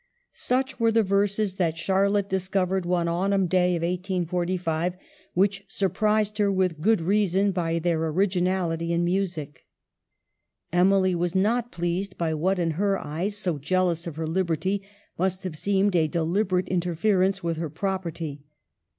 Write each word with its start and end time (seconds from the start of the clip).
Such 0.31 0.79
were 0.79 0.91
the 0.91 1.03
verses 1.03 1.57
that 1.57 1.77
Charlotte 1.77 2.27
dis 2.27 2.47
covered 2.47 2.87
one 2.87 3.07
autumn 3.07 3.45
day 3.45 3.75
of 3.75 3.83
1845, 3.83 4.95
which 5.35 5.63
sur 5.67 5.89
prised 5.89 6.39
her, 6.39 6.51
with 6.51 6.81
good 6.81 7.01
reason, 7.01 7.51
by 7.51 7.77
their 7.77 8.07
originality 8.07 8.93
and 8.93 9.05
music. 9.05 9.67
Emily 10.73 11.13
was 11.13 11.35
not 11.35 11.71
pleased 11.71 12.17
by 12.17 12.33
what 12.33 12.57
in 12.57 12.71
her 12.81 12.97
eyes, 12.97 13.37
so 13.37 13.59
jealous 13.59 14.07
of 14.07 14.15
her 14.15 14.25
liberty, 14.25 14.81
must 15.19 15.43
have 15.43 15.55
seemed 15.55 15.95
a 15.95 16.07
deliberate 16.07 16.67
interference 16.67 17.43
with 17.43 17.57
her 17.57 17.69
prop 17.69 18.03
erty. 18.05 18.39